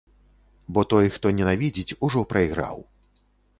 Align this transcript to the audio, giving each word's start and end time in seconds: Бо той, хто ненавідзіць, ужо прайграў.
Бо 0.77 0.81
той, 0.93 1.09
хто 1.17 1.31
ненавідзіць, 1.41 1.95
ужо 2.09 2.25
прайграў. 2.35 2.77